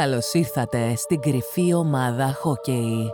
[0.00, 3.10] Καλώς ήρθατε στην κρυφή ομάδα χόκεϊ.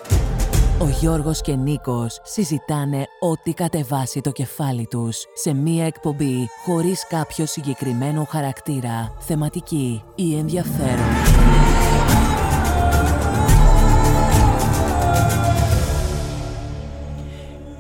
[0.79, 7.47] Ο Γιώργος και Νίκος συζητάνε ό,τι κατεβάσει το κεφάλι τους σε μία εκπομπή χωρίς κάποιο
[7.47, 11.07] συγκεκριμένο χαρακτήρα, θεματική ή ενδιαφέρον.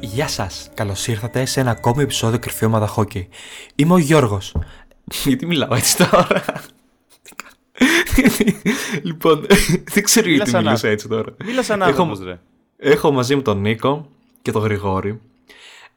[0.00, 3.28] Γεια σας, καλώς ήρθατε σε ένα ακόμη επεισόδιο Κρυφή Ομάδα Χόκκι.
[3.74, 4.56] Είμαι ο Γιώργος.
[5.24, 6.44] Γιατί μιλάω έτσι τώρα;
[9.02, 9.46] Λοιπόν,
[9.94, 11.34] δεν ξέρω Μίλα γιατί σαν μιλούσα να- έτσι τώρα.
[11.44, 12.38] Μίλας σαν Έχω- άνθρωπος, ρε.
[12.76, 14.08] Έχω μαζί μου τον Νίκο
[14.42, 15.20] και τον Γρηγόρη.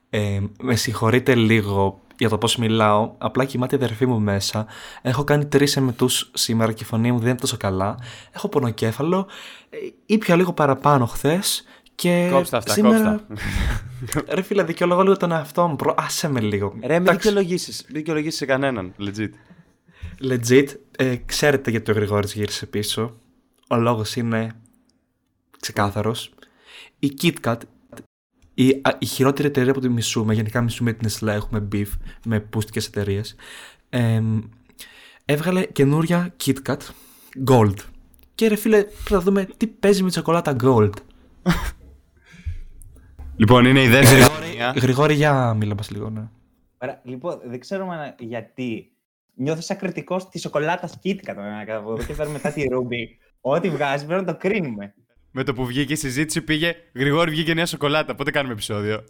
[0.09, 4.65] Ε, με συγχωρείτε λίγο για το πώς μιλάω, απλά κοιμάται η αδερφή μου μέσα.
[5.01, 7.95] Έχω κάνει τρεις εμετούς σήμερα και η φωνή μου δεν είναι τόσο καλά.
[8.31, 9.27] Έχω πονοκέφαλο,
[9.69, 11.63] ε, ήπια λίγο παραπάνω χθες
[11.95, 13.23] και Κόψτε αυτά, σήμερα...
[13.27, 13.45] κόψτε.
[14.35, 15.93] Ρε φίλε, δικαιολογώ λίγο τον εαυτό μου, προ...
[15.97, 16.73] άσε με λίγο.
[16.81, 17.83] Ρε, μην Εντάξει, δικαιολογήσεις.
[17.87, 18.93] Μην δικαιολογήσεις σε κανέναν.
[18.99, 19.29] Legit.
[20.21, 23.19] Legit, ε, ξέρετε γιατί ο Γρηγόρης γύρισε πίσω.
[23.69, 24.51] Ο λόγος είναι
[25.59, 26.33] ξεκάθαρος.
[26.99, 27.57] Η KitKat,
[28.53, 31.87] η, α, η χειρότερη εταιρεία που τη μισούμε, γενικά μισούμε την Nestlé, έχουμε beef
[32.25, 33.35] με πούστικες εταιρείες.
[35.25, 36.77] έβγαλε καινούρια KitKat
[37.47, 37.75] Gold.
[38.35, 40.93] Και ρε φίλε, πρέπει να δούμε τι παίζει με τη σοκολάτα Gold.
[43.35, 44.21] Λοιπόν, είναι η δεύτερη
[44.75, 46.29] Γρηγόρη, για μίλα μας λίγο, ναι.
[46.77, 48.91] Ωραία, λοιπόν, δεν ξέρω μα- γιατί.
[49.41, 51.35] Νιώθω σαν κριτικός της σοκολάτας KitKat
[51.77, 53.17] από εδώ και πέρα μετά τη Ρούμπι.
[53.41, 54.93] Ό,τι βγάζει πρέπει να το κρίνουμε.
[55.31, 58.15] Με το που βγήκε η συζήτηση πήγε Γρηγόρη βγήκε νέα σοκολάτα.
[58.15, 59.03] Πότε κάνουμε επεισόδιο;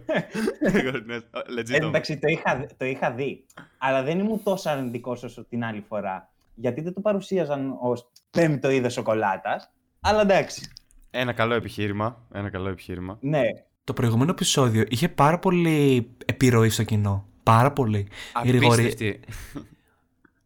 [0.72, 1.70] Γρηγόρη, ναι, Legit.
[1.70, 1.88] Ε, όμως.
[1.88, 3.44] εντάξει, το είχα, το είχα δει.
[3.78, 6.30] Αλλά δεν ήμουν τόσο αρνητικός όσο την άλλη φορά.
[6.54, 9.72] Γιατί δεν το παρουσίαζαν ως πέμπτο είδος σοκολάτας.
[10.00, 10.70] Αλλά εντάξει.
[11.10, 12.26] Ένα καλό επιχείρημα.
[12.32, 13.18] Ένα καλό επιχείρημα.
[13.20, 13.42] Ναι.
[13.84, 17.26] Το προηγούμενο επεισόδιο είχε πάρα πολύ επιρροή στο κοινό.
[17.46, 18.08] Πάρα πολύ.
[18.44, 19.20] Γρηγόρη, Απίστευτη.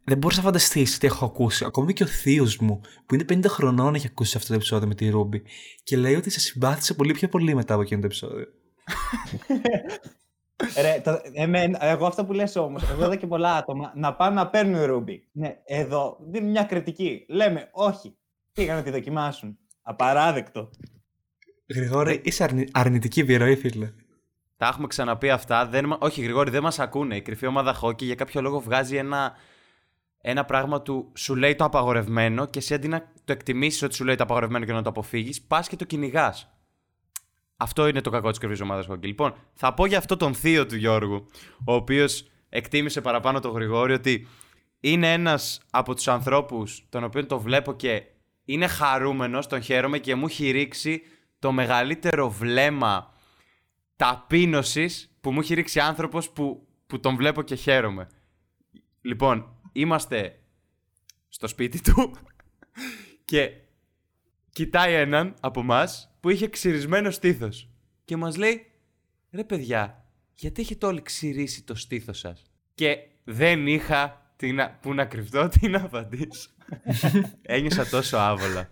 [0.05, 1.65] Δεν μπορείς να φανταστείς τι έχω ακούσει.
[1.65, 4.95] Ακόμη και ο θείος μου, που είναι 50 χρονών, έχει ακούσει αυτό το επεισόδιο με
[4.95, 5.43] τη Ρούμπι.
[5.83, 8.47] Και λέει ότι σε συμπάθησε πολύ πιο πολύ μετά από εκείνο το επεισόδιο.
[10.83, 14.35] Ρε, το, εμένα, εγώ αυτό που λες όμως, εγώ είδα και πολλά άτομα να πάνε
[14.35, 15.29] να παίρνουν Ρούμπι.
[15.33, 17.25] Ναι, εδώ δίνουν μια κριτική.
[17.29, 18.17] Λέμε, όχι.
[18.53, 19.59] Πήγαν να τη δοκιμάσουν.
[19.83, 20.71] Απαράδεκτο.
[21.75, 22.69] Γρηγόρη, είσαι αρνη...
[22.73, 23.93] αρνητική επιρροή, φίλε.
[24.61, 25.67] Τα έχουμε ξαναπεί αυτά.
[25.67, 25.85] Δεν...
[25.87, 27.17] μα- Όχι, Γρηγόρη, δεν μας ακούνε.
[27.17, 29.33] Η κρυφή ομάδα χόκκι για κάποιο λόγο βγάζει ένα,
[30.21, 34.05] ένα πράγμα του σου λέει το απαγορευμένο και εσύ αντί να το εκτιμήσεις ότι σου
[34.05, 36.51] λέει το απαγορευμένο και να το αποφύγεις, πας και το κυνηγάς.
[37.57, 39.07] Αυτό είναι το κακό της κρυφής ομάδας χόκκι.
[39.07, 41.27] Λοιπόν, θα πω για αυτό τον θείο του Γιώργου,
[41.67, 44.29] ο οποίος εκτίμησε παραπάνω τον Γρηγόρη ότι
[44.81, 48.03] είναι ένας από τους ανθρώπους τον οποίο το βλέπω και
[48.45, 51.03] είναι χαρούμενος, τον χαίρομαι και μου έχει ρίξει
[51.39, 53.15] το μεγαλύτερο βλέμμα
[54.01, 58.07] ταπείνωσης που μου έχει ρίξει άνθρωπος που, που τον βλέπω και χαίρομαι.
[59.01, 60.39] Λοιπόν, είμαστε
[61.29, 62.17] στο σπίτι του
[63.25, 63.51] και
[64.51, 67.69] κοιτάει έναν από μας που είχε ξυρισμένο στήθος
[68.05, 68.67] και μας λέει
[69.31, 72.43] «Ρε παιδιά, γιατί έχετε όλοι ξυρίσει το στήθος σας»
[72.75, 76.51] και δεν είχα τι να, που να κρυφτώ, τι να απαντήσω.
[77.43, 78.69] Ένιωσα τόσο άβολα.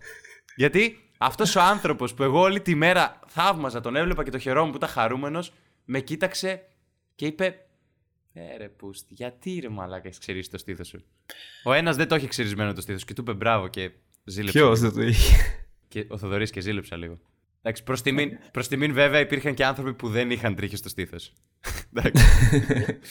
[0.55, 4.71] Γιατί αυτός ο άνθρωπος που εγώ όλη τη μέρα θαύμαζα, τον έβλεπα και το χαιρόμουν
[4.71, 5.53] που ήταν χαρούμενος,
[5.85, 6.61] με κοίταξε
[7.15, 7.63] και είπε.
[8.33, 11.03] Ε, ρε πούστη, γιατί ρε μαλάκα έχει ξυρίσει το στήθος σου;
[11.63, 13.91] Ο ένας δεν το έχει ξυρισμένο το στήθος και του είπε μπράβο και
[14.23, 14.57] ζήλεψε.
[14.59, 14.91] Ποιος λίγο.
[14.91, 15.35] δεν το είχε;
[15.87, 17.19] Και ο Θοδωρής και ζήλεψα λίγο.
[17.61, 21.33] Εντάξει, προς τιμήν, προς τιμήν βέβαια υπήρχαν και άνθρωποι που δεν είχαν τρίχες στο στήθος.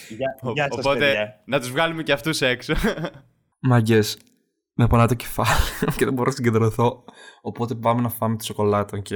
[0.09, 1.43] Γεια, γεια σας, Οπότε παιδιά.
[1.45, 2.75] να τους βγάλουμε και αυτούς έξω.
[3.59, 4.03] Μαγκέ,
[4.81, 5.49] με πονά το κεφάλι
[5.97, 7.05] και δεν μπορώ να συγκεντρωθώ.
[7.41, 9.07] Οπότε πάμε να φάμε τη σοκολάτα, οκ.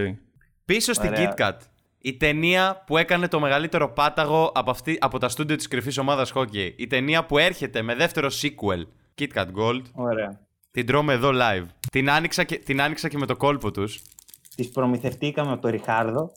[0.65, 1.35] Πίσω στην Ωραία.
[1.39, 1.57] KitKat.
[1.99, 6.33] Η ταινία που έκανε το μεγαλύτερο πάταγο από, αυτή, από τα στούντιο της κρυφής ομάδας
[6.35, 6.73] hockey.
[6.77, 8.83] Η ταινία που έρχεται με δεύτερο sequel.
[9.19, 9.83] KitKat Gold.
[9.93, 10.41] Ωραία.
[10.71, 11.67] Την τρώμε εδώ live.
[11.93, 14.03] Την άνοιξα και, την άνοιξα και με το κόλπο τους.
[14.57, 16.33] Τις προμηθευτήκαμε από τον Ριχάρδο.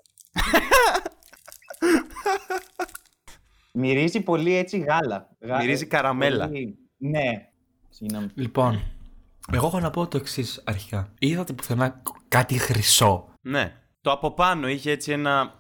[3.73, 5.29] Μυρίζει πολύ έτσι γάλα.
[5.39, 6.45] Γα- Μυρίζει καραμέλα.
[6.47, 7.49] πολύ- Ναι.
[7.89, 8.27] Συγγνώμη.
[8.33, 8.81] Λοιπόν,
[9.53, 11.11] εγώ έχω να πω το εξής αρχικά.
[11.19, 13.27] Είδατε πουθενά κάτι χρυσό.
[13.41, 13.73] Ναι.
[14.01, 15.53] Το από πάνω είχε έτσι ένα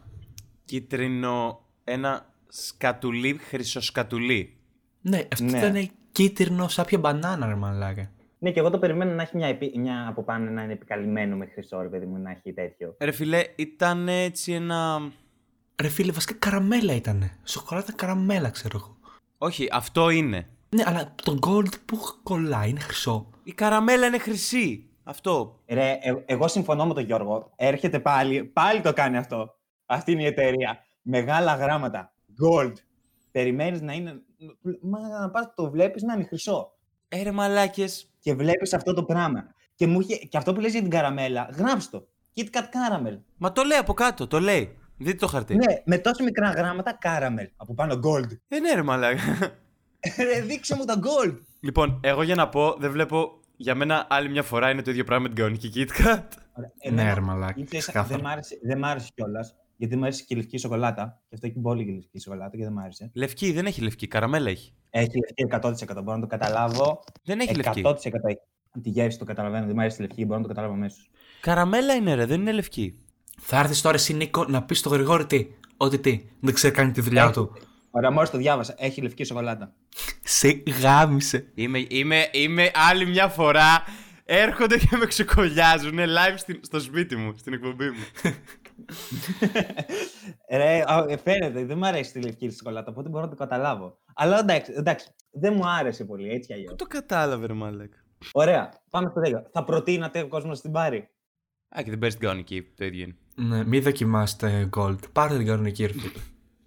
[0.65, 1.59] κίτρινο...
[1.83, 4.57] Ένα σκατουλί, χρυσοσκατουλί.
[5.01, 5.57] Ναι, αυτό Ναι.
[5.57, 8.09] ήταν κίτρινο σάπια μπανάνα, ρε μαλάκα.
[8.39, 11.35] Ναι, και εγώ το περιμένω να έχει μια, επί- μια από πάνω να είναι επικαλυμμένο
[11.35, 12.95] με χρυσό, ρε παιδί μου, να έχει τέτοιο.
[12.99, 14.99] Ρε φιλέ, ήταν έτσι ένα...
[15.81, 17.37] Ρε φίλε, βασικά καραμέλα ήτανε.
[17.43, 18.97] Σοκολάτα καραμέλα, ξέρω εγώ.
[19.37, 20.47] Όχι, αυτό είναι.
[20.75, 23.29] Ναι, αλλά το gold που κολλάει είναι χρυσό.
[23.43, 24.89] Η καραμέλα είναι χρυσή.
[25.03, 25.61] Αυτό.
[25.67, 27.51] Ρε, ε- εγώ συμφωνώ με τον Γιώργο.
[27.55, 29.55] Έρχεται πάλι, πάλι το κάνει αυτό.
[29.85, 30.77] Αυτή είναι η εταιρεία.
[31.01, 32.13] Μεγάλα γράμματα.
[32.43, 32.73] Gold.
[33.31, 34.21] Περιμένεις να είναι...
[34.81, 36.71] Μα να πας το βλέπεις να είναι χρυσό.
[37.07, 39.43] Ε, ρε μαλάκες, Και βλέπεις αυτό το πράγμα.
[39.75, 40.15] Και, μου είχε...
[40.15, 42.07] και αυτό που λες για την καραμέλα, γράψτε το.
[42.35, 43.19] Kit Kat Caramel.
[43.37, 44.77] Μα το λέει από κάτω, το λέει.
[44.97, 45.55] Δείτε το χαρτί.
[45.55, 47.47] Ναι, με τόσο μικρά γράμματα Caramel.
[47.55, 48.29] Από πάνω Gold.
[48.47, 49.57] Ε, ναι, ρε μαλάκα.
[50.33, 51.35] Ρε, δείξε μου τα Gold.
[51.59, 53.39] λοιπόν, εγώ για να πω, δεν βλέπω.
[53.57, 56.23] Για μένα άλλη μια φορά είναι το ίδιο πράγμα με την κανονική KitKat.
[56.57, 57.53] Ωραία, Ναι, εμένα ρε μαλάκα.
[57.57, 58.15] ήρθε- ξεκάθαρα.
[58.15, 59.55] Δεν μ' άρεσε, δεν μ' άρεσε κιόλας.
[59.77, 61.21] Γιατί μου άρεσε και η λευκή σοκολάτα.
[61.29, 63.09] Και αυτό έχει πολύ λευκή σοκολάτα και δεν μ' άρεσε.
[63.13, 64.07] Λευκή, δεν έχει λευκή.
[64.07, 64.73] Καραμέλα έχει.
[64.89, 65.43] Έχει λευκή
[65.97, 67.03] 100% μπορώ να το καταλάβω.
[67.23, 67.79] Δεν έχει 100% λευκή.
[67.79, 68.37] έχει.
[68.71, 71.09] Αν τη γεύση το καταλαβαίνω, δεν μ' άρεσε η λευκή, μπορώ να το καταλάβω αμέσως.
[71.41, 72.99] Καραμέλα είναι, ρε, δεν είναι λευκή.
[73.41, 75.47] Θα έρθεις τώρα εσύ, Νίκο, να πεις στο Γρηγόρη τι.
[75.77, 76.21] Ότι τι.
[76.39, 77.51] Δεν ξέρει κάνει τη δουλειά του.
[77.95, 78.73] Ωραία, μόλι το διάβασα.
[78.77, 79.73] Έχει λευκή σοκολάτα.
[80.23, 81.51] Σε γάμισε.
[81.55, 83.83] Είμαι, είμαι, είμαι άλλη μια φορά.
[84.25, 88.03] Έρχονται και με ξεκολλιάζουν live στην- στο σπίτι μου, στην εκπομπή μου.
[90.51, 93.97] Ρε, α, ε, φαίνεται, δεν μου αρέσει τη λευκή σοκολάτα, οπότε μπορώ να το καταλάβω.
[94.15, 96.69] Αλλά εντάξει, εντάξει δεν μου άρεσε πολύ, έτσι κι αλλιώς.
[96.69, 97.97] Πού το κατάλαβε, ρε μαλάκα.
[98.31, 99.43] Ωραία, πάμε στο 10.
[99.51, 100.97] Θα προτείνατε ο κόσμος να την πάρει;
[101.77, 103.15] Α, και δεν παίρνει την κανονική, το ίδιο είναι.
[103.35, 105.11] Ναι, μην δοκιμάσετε gold.
[105.11, 105.93] Πάρτε την κανονική ρε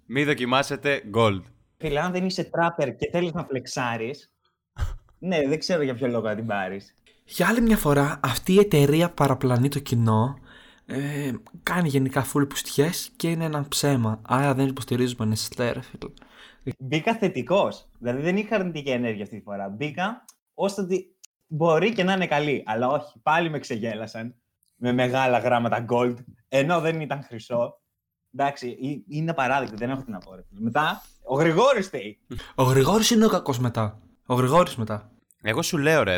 [0.09, 0.19] φίλε.
[0.19, 1.41] Μην δοκιμάσετε gold.
[1.77, 4.33] Φίλε, αν δεν είσαι τράπερ και θέλεις να φλεξάρεις.
[5.19, 6.93] ναι, δεν ξέρω για ποιο λόγο να την πάρεις.
[7.25, 10.39] Για άλλη μια φορά, αυτή η εταιρεία παραπλανεί το κοινό.
[10.85, 11.31] Ε,
[11.63, 14.21] κάνει γενικά full πουστιές και είναι ένα ψέμα.
[14.27, 16.11] Άρα δεν υποστηρίζουμε Nestlé, ρε φίλε.
[16.79, 17.89] Μπήκα θετικός.
[17.99, 19.69] Δηλαδή δεν είχα αρνητική ενέργεια αυτή τη φορά.
[19.69, 21.15] Μπήκα ώστε ότι
[21.47, 22.63] μπορεί και να είναι καλή.
[22.65, 24.35] Αλλά όχι, πάλι με ξεγέλασαν.
[24.75, 26.15] Με μεγάλα γράμματα gold.
[26.47, 27.81] Ενώ δεν ήταν χρυσό.
[28.33, 30.35] Εντάξει, ε- είναι απαράδεκτο, δεν έχω τι να πω.
[30.35, 30.61] ρε φίλε.
[30.61, 32.19] Μετά, ο Γρηγόρης φταίει.
[32.55, 33.99] Ο Γρηγόρης είναι ο κακός μετά.
[34.25, 35.11] Ο Γρηγόρης μετά.
[35.41, 36.17] Εγώ σου λέω, ρε,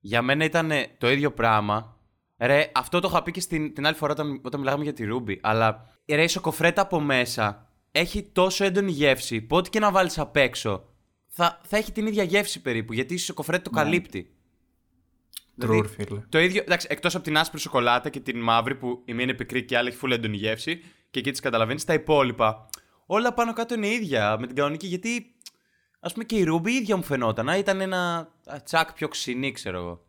[0.00, 1.96] για μένα ήταν το ίδιο πράγμα.
[2.38, 5.04] Ρε, αυτό το είχα πει και στην, την άλλη φορά όταν, όταν μιλάγαμε για τη
[5.12, 5.36] Ruby.
[5.40, 10.18] Αλλά ρε, η σοκοφρέτα από μέσα έχει τόσο έντονη γεύση που ό,τι και να βάλεις
[10.18, 10.84] απ' έξω
[11.26, 12.92] θα, θα έχει την ίδια γεύση περίπου.
[12.92, 14.34] Γιατί η σοκοφρέτα το καλύπτει.
[15.62, 16.20] True, ρε φίλε.
[16.28, 19.34] Το ίδιο, εντάξει, εκτός από την άσπρη σοκολάτα και την μαύρη που η μία είναι
[19.34, 22.68] πικρή και η άλλη έχει φουλ έντονη γεύση και εκεί τις καταλαβαίνεις, τα υπόλοιπα
[23.12, 24.86] όλα πάνω κάτω είναι ίδια με την κανονική.
[24.86, 25.34] Γιατί
[26.00, 27.48] ας πούμε και η Ruby ίδια μου φαινόταν.
[27.48, 30.04] Α, ήταν ένα α, τσακ πιο ξινή, ξέρω εγώ.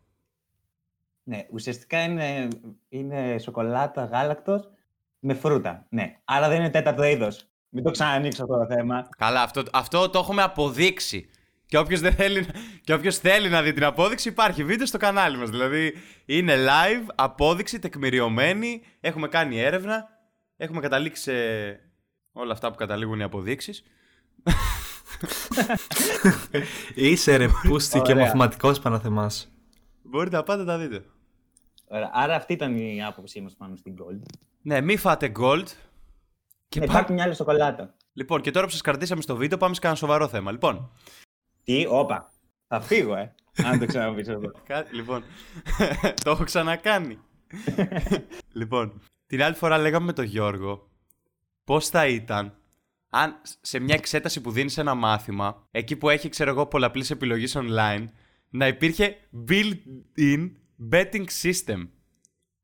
[1.22, 2.48] Ναι, ουσιαστικά είναι,
[2.88, 4.70] είναι σοκολάτα γάλακτος
[5.18, 5.86] με φρούτα.
[5.88, 7.46] Ναι, άρα δεν είναι τέταρτο είδος.
[7.68, 9.08] Μην το ξανανοίξω αυτό το θέμα.
[9.16, 11.28] Καλά, αυτό, αυτό το έχουμε αποδείξει.
[11.72, 12.46] Και όποιος θέλει,
[12.84, 15.50] και όποιος θέλει να δει την απόδειξη, υπάρχει βίντεο στο κανάλι μας.
[15.50, 15.92] Δηλαδή
[16.24, 18.82] είναι live, απόδειξη, τεκμηριωμένη.
[19.00, 20.08] Έχουμε κάνει έρευνα.
[20.56, 21.32] Έχουμε καταλήξει σε
[22.32, 23.82] όλα αυτά που καταλήγουν οι αποδείξεις.
[26.94, 28.24] Είσαι ρε πούστη και Ωραία.
[28.24, 29.50] μαθηματικός παναθεμάς.
[30.02, 31.04] Μπορείτε να πάτε να τα δείτε.
[31.88, 34.22] Ωραία, άρα αυτή ήταν η άποψή μας πάνω στην Gold.
[34.62, 35.64] Ναι, μη φάτε gold.
[36.68, 37.94] Και Ναι, πά- υπάρχει μια άλλη σοκολάτα.
[38.12, 40.50] Λοιπόν, και τώρα που σας κρατήσαμε στο βίντεο, πάμε σε ένα σοβαρό θέμα.
[40.50, 40.90] Λοιπόν,
[41.64, 42.32] Τι, όπα.
[42.68, 43.34] Θα φύγω, ε.
[43.64, 44.52] Αν το ξαναπείς εδώ.
[44.66, 45.24] Κάτι, λοιπόν.
[46.24, 47.18] το έχω ξανακάνει.
[48.60, 50.90] λοιπόν, την άλλη φορά λέγαμε με τον Γιώργο
[51.64, 52.56] πώς θα ήταν
[53.14, 57.56] αν σε μια εξέταση που δίνεις ένα μάθημα, εκεί που έχει, ξέρω εγώ, πολλαπλής επιλογής
[57.56, 58.04] online,
[58.48, 59.16] να υπήρχε
[59.48, 60.50] built-in
[60.92, 61.88] betting system.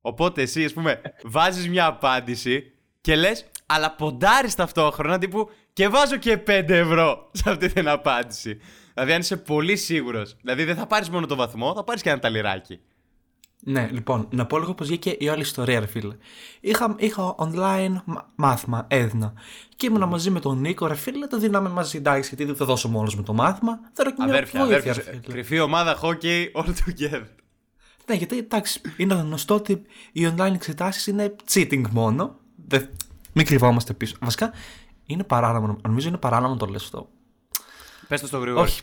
[0.00, 6.16] Οπότε εσύ, ας πούμε, βάζεις μια απάντηση και λες, αλλά ποντάρεις ταυτόχρονα τύπου και βάζω
[6.16, 8.60] και 5 ευρώ σε αυτή την απάντηση.
[8.98, 12.10] Δηλαδή, αν είσαι πολύ σίγουρος, δηλαδή δεν θα πάρεις μόνο το βαθμό, θα πάρεις και
[12.10, 12.80] ένα ταλιράκι.
[13.62, 16.16] Ναι, λοιπόν, να πω λίγο πώς βγήκε η όλη ιστορία, ρε φίλε.
[16.60, 19.32] Είχα, είχα online μα- μάθημα, έδινα.
[19.76, 22.64] Και ήμουνα μαζί με τον Νίκο, ρε φίλε, το δίναμε μαζί, εντάξει, γιατί δεν θα
[22.64, 23.80] δώσω μόνος με το μάθημα.
[23.92, 25.12] Θέλω και μια Αδέρφια, βοήθεια, αδέρφια.
[25.12, 25.32] ρε φίλε.
[25.32, 27.22] Κρυφή ομάδα hockey all together.
[28.06, 32.36] Ναι, γιατί εντάξει, είναι γνωστό ότι οι online εξετάσεις είναι cheating μόνο.
[32.66, 32.88] Δεν,
[33.32, 34.16] μην κρυβόμαστε πίσω.
[34.20, 34.52] Βασικά,
[35.06, 35.76] είναι παράνομο.
[35.86, 37.08] Νομίζω είναι παράνομο να το λες αυτό.
[38.08, 38.62] Πες το στο γρήγορο.
[38.62, 38.80] Όχι.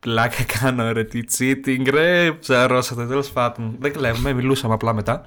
[0.00, 3.76] Πλάκα κάνω ρε, τι cheating ρε, ψαρώσατε τέλος πάντων.
[3.78, 5.22] Δεν κλέβουμε, μιλούσαμε απλά μετά.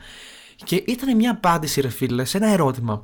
[0.56, 3.02] Και ήταν μια απάντηση ρε φίλε, σε ένα ερώτημα.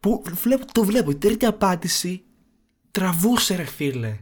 [0.00, 2.22] Που βλέπω, το βλέπω, η τρίτη απάντηση
[2.90, 4.18] τραβούσε ρε φίλε.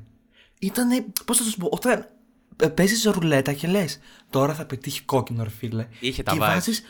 [0.59, 2.09] Ήτανε, πώς θα σου πω, όταν
[2.57, 3.99] ε, παίζεις ρουλέτα και λες
[4.31, 5.87] τώρα θα πετύχει κόκκινο ρε φίλε.
[6.00, 6.47] Είχε τα και vibes.
[6.47, 6.83] βάζεις,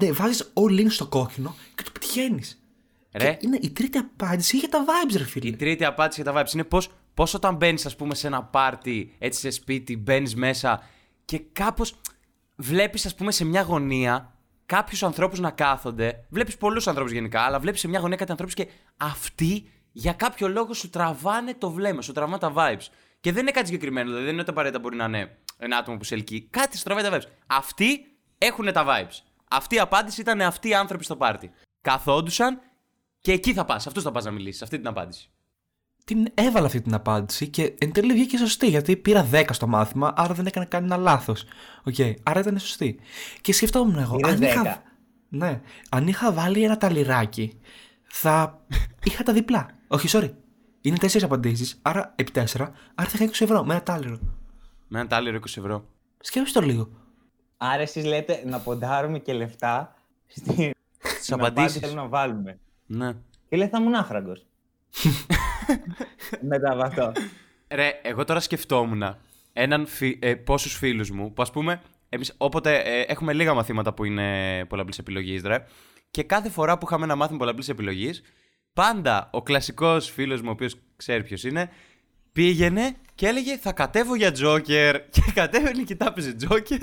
[0.00, 2.62] ναι, βάζεις all in στο κόκκινο και το πετυχαίνεις.
[3.12, 3.32] Ρε.
[3.32, 5.48] Και είναι η τρίτη απάντηση είχε τα vibes ρε φίλε.
[5.48, 8.42] Η τρίτη απάντηση για τα vibes είναι πώς πώς όταν μπαίνεις, ας πούμε, σε ένα
[8.44, 10.82] πάρτι, έτσι σε σπίτι, μπαίνεις μέσα
[11.24, 11.94] και κάπως
[12.56, 14.34] βλέπεις, ας πούμε, σε μια γωνία
[14.66, 16.26] κάποιους ανθρώπους να κάθονται.
[16.28, 20.48] Βλέπεις πολλούς ανθρώπους γενικά, αλλά βλέπεις σε μια γωνία κάτι ανθρώπους και αυτοί για κάποιο
[20.48, 22.86] λόγο σου τραβάνε το βλέμμα, σου τραβάνε τα vibes.
[23.20, 25.96] Και δεν είναι κάτι συγκεκριμένο, δηλαδή δεν είναι ότι απαραίτητα μπορεί να είναι ένα άτομο
[25.96, 26.48] που σε ελκύει.
[26.50, 27.30] Κάτι σου τραβάει τα vibes.
[27.46, 28.00] Αυτοί
[28.38, 29.22] έχουν τα vibes.
[29.50, 31.50] Αυτή η απάντηση ήταν αυτοί οι άνθρωποι στο πάρτι.
[31.80, 32.60] Καθόντουσαν
[33.20, 33.86] και εκεί θα πας.
[33.86, 35.30] Αυτούς θα πας να μιλήσεις, αυτή την απάντηση.
[36.08, 40.12] Την έβαλα αυτή την απάντηση και εν τέλει βγήκε σωστή γιατί πήρα 10 στο μάθημα,
[40.16, 41.44] άρα δεν έκανα κανένα λάθος.
[41.84, 42.98] Οκ, άρα ήταν σωστή.
[43.40, 44.42] Και σκεφτόμουν εγώ, Πήρες αν 10.
[44.42, 44.82] είχα,
[45.28, 45.60] ναι,
[45.90, 47.60] αν είχα βάλει ένα ταλιράκι,
[48.02, 48.64] θα
[49.04, 49.70] είχα τα διπλά.
[49.88, 50.30] Όχι, sorry.
[50.80, 54.18] Είναι τέσσερις απαντήσεις, άρα επί τέσσερα, άρα θα είχα 20 ευρώ με ένα τάλιρο.
[54.88, 55.84] Με ένα τάλιρο 20 ευρώ.
[56.20, 56.88] Σκέφτομαι το λίγο.
[57.56, 59.94] Άρα εσείς λέτε να ποντάρουμε και λεφτά
[60.26, 60.50] στη...
[60.98, 61.80] Στις στην απάντηση απαντήσει.
[61.80, 62.58] που θέλουμε να βάλουμε.
[62.86, 63.12] Ναι.
[63.48, 64.46] Και λέει θα ήμουν άχραγκος.
[66.40, 67.12] Μετά από αυτό.
[67.68, 69.16] Ρε, εγώ τώρα σκεφτόμουν
[69.52, 70.18] έναν φι...
[70.20, 74.64] ε, πόσους φίλους μου που ας πούμε εμείς όποτε ε, έχουμε λίγα μαθήματα που είναι
[74.68, 75.64] πολλαπλής επιλογής ρε
[76.10, 78.22] και κάθε φορά που είχαμε ένα μάθημα πολλαπλής επιλογής
[78.72, 81.70] πάντα ο κλασικός φίλος μου ο οποίος ξέρει ποιος είναι
[82.32, 86.78] πήγαινε και έλεγε θα κατέβω για τζόκερ και κατέβαινε και τάπεζε τζόκερ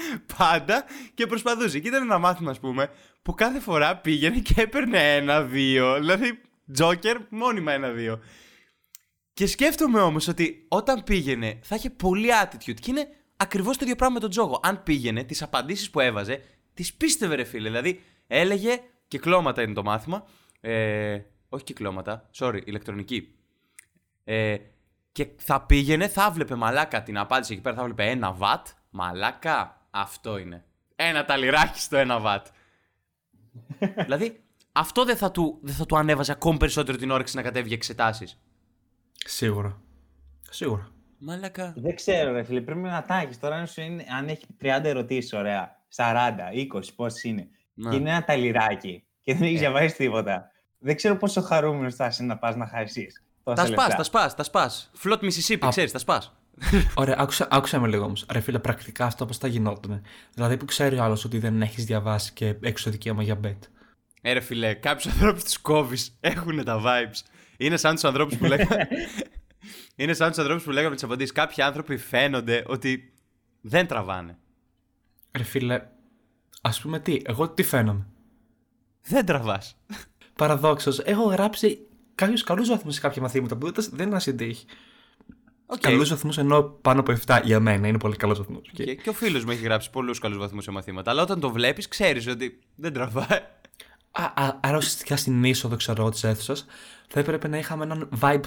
[0.36, 0.84] πάντα
[1.14, 1.78] και προσπαθούσε.
[1.78, 2.88] Και ήταν ένα μάθημα, ας πούμε,
[3.22, 5.94] που κάθε φορά πήγαινε και έπαιρνε ένα-δύο.
[5.98, 6.40] Δηλαδή,
[6.72, 8.20] τζόκερ μόνιμα ένα-δύο.
[9.32, 13.96] Και σκέφτομαι όμως ότι όταν πήγαινε θα είχε πολύ attitude και είναι ακριβώς το ίδιο
[13.96, 14.60] πράγμα με τον Τζόγο.
[14.62, 16.42] Αν πήγαινε, τις απαντήσεις που έβαζε,
[16.74, 17.68] τις πίστευε, ρε φίλε.
[17.68, 20.26] Δηλαδή, έλεγε κυκλώματα είναι το μάθημα.
[20.60, 23.34] Ε, όχι κυκλώματα, sorry, ηλεκτρονική.
[24.24, 24.56] Ε,
[25.12, 28.66] και θα πήγαινε, θα βλέπε μαλάκα την απάντηση εκεί πέρα, θα βλέπε ένα βατ.
[28.90, 30.64] Μαλάκα, αυτό είναι.
[30.96, 32.46] Ένα ταλιράκι στο ένα βατ.
[34.04, 37.66] δηλαδή, αυτό δεν θα, του, δεν θα του ανέβαζε ακόμη περισσότερο την όρεξη να κατέβει
[37.66, 38.40] για εξετάσεις.
[39.12, 39.80] Σίγουρα.
[40.50, 40.90] Σίγουρα.
[41.18, 41.72] Μαλάκα.
[41.76, 42.60] Δεν ξέρω, ρε φίλε.
[42.60, 43.38] Πρέπει να τα έχεις.
[43.38, 45.80] Τώρα αν, σου είναι, αν έχει 30 ερωτήσεις, ωραία.
[45.96, 46.12] 40,
[46.74, 47.48] 20, πόσε είναι.
[47.74, 47.90] Ναι.
[47.90, 50.50] Και είναι ένα ταλιράκι και δεν έχεις διαβάσει τίποτα.
[50.78, 53.06] Δεν ξέρω πόσο χαρούμενος θα είσαι να πας να χαρίσει.
[53.42, 54.90] Τα σπάς, τα σπάς, τα σπάς.
[54.92, 55.68] Φλότ Μισισίπη, Α.
[55.68, 56.36] ξέρεις, τα σπάς.
[56.94, 58.26] Ωραία, άκουσα, άκουσα με λίγο όμως.
[58.30, 60.02] Ρε φίλε, πρακτικά αυτό πώς θα γινόταν.
[60.34, 63.58] Δηλαδή που ξέρει ο άλλος ότι δεν έχεις διαβάσει και έξω δικαίωμα για bet.
[64.24, 66.16] Ε, ρε φιλέ, κάποιους ανθρώπους τους κόβεις.
[66.20, 67.20] Έχουν τα vibes.
[67.56, 68.88] Είναι σαν τους ανθρώπους που λέγαμε.
[69.96, 71.32] είναι σαν τους ανθρώπους που λέγαμε τις απαντήσεις.
[71.32, 73.12] Κάποιοι άνθρωποι φαίνονται ότι
[73.60, 74.38] δεν τραβάνε.
[75.36, 75.82] Ρε φίλε,
[76.62, 78.06] ας πούμε τι, εγώ τι φαίνομαι;
[79.02, 79.76] Δεν τραβάς.
[80.36, 84.66] Παραδόξως, έχω γράψει κάποιους καλούς βαθμούς σε κάποια μαθήματα που δεν δεν είναι ασυντύχει.
[85.66, 85.78] Okay.
[85.80, 88.70] Καλούς βαθμούς ενώ πάνω από 7 για μένα είναι πολύ καλός βαθμός.
[88.72, 91.10] Και, και ο φίλος μου έχει γράψει πολλούς καλούς βαθμούς σε μαθήματα.
[91.10, 93.40] Αλλά όταν το βλέπεις, ξέρεις ότι δεν τραβάει.
[94.12, 96.66] Α, α, άρα ουσιαστικά στην είσοδο, ξέρω της αίθουσας,
[97.08, 98.42] θα έπρεπε να είχαμε έναν vibe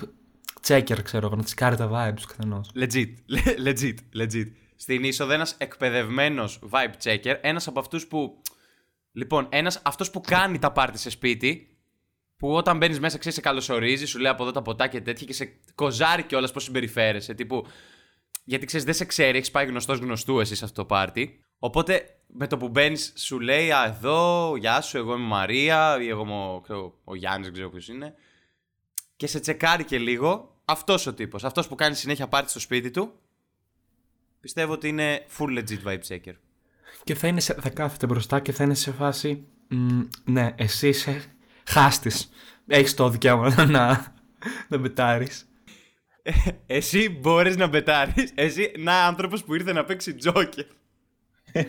[0.68, 2.72] checker, ξέρω εγώ, να τσικάρει τα vibes τους καθενός.
[2.76, 4.48] Legit, le- legit, legit.
[4.76, 8.42] Στην είσοδο ένας εκπαιδευμένος vibe checker, ένας από αυτούς που.
[9.12, 11.78] Λοιπόν, ένας αυτός που κάνει τα πάρτι σε σπίτι,
[12.38, 15.26] που όταν μπαίνεις μέσα, ξέρεις, σε καλωσορίζεις, σου λέει από εδώ τα ποτά και τέτοια
[15.28, 17.34] και σε κοζάρει κιόλας πώς συμπεριφέρεσαι.
[17.34, 17.66] Τύπου.
[18.44, 21.40] Γιατί ξέρεις, δεν σε ξέρει, έχεις πάει γνωστός γνωστού εσύ σε αυτό το πάρτι.
[21.60, 26.02] Οπότε με το που μπαίνεις, σου λέει Α, εδώ, γεια σου, εγώ είμαι η Μαρία,
[26.02, 28.14] ή εγώ είμαι ο, ξέρω, ο Γιάννης, δεν ξέρω ποιος είναι.
[29.16, 31.44] Και σε τσεκάρει και λίγο αυτός ο τύπος.
[31.44, 33.14] Αυτός που κάνει συνέχεια πάρτι στο σπίτι του.
[34.40, 36.34] Πιστεύω ότι είναι full legit vibe checker.
[37.04, 39.48] Και θα, είναι σε, θα κάθεται μπροστά και θα είναι σε φάση.
[39.68, 41.24] «Μ, ναι, εσύ είσαι
[41.66, 42.30] χάστης.
[42.68, 44.14] Έχεις το δικαίωμα να, να,
[44.68, 45.28] να μπετάρει.
[46.66, 48.32] Εσύ μπορείς να μπετάρεις.
[48.36, 50.66] Εσύ, να άνθρωπος που ήρθε να παίξει τζόκερ.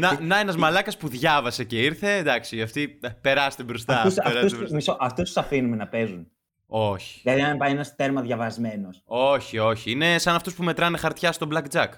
[0.00, 2.16] να, να ένας μαλάκας που διάβασε και ήρθε.
[2.16, 3.96] Εντάξει, αυτοί ε, περάστε μπροστά.
[3.96, 4.74] Αυτούς, περάστε αυτούς, μπροστά.
[4.74, 6.26] μισό, αυτούς τους αφήνουμε να παίζουν.
[6.66, 7.20] Όχι.
[7.22, 9.02] Δηλαδή, αν πάει ένας τέρμα διαβασμένος.
[9.04, 9.90] Όχι, όχι.
[9.90, 11.88] Είναι σαν αυτούς που μετράνε χαρτιά στο blackjack.